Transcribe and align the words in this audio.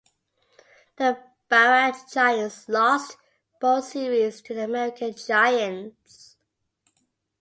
The 0.95 1.19
Bacharach 1.47 2.09
Giants 2.11 2.67
lost 2.67 3.17
both 3.59 3.85
series 3.85 4.41
to 4.41 4.55
the 4.55 4.63
American 4.63 5.13
Giants. 5.13 6.37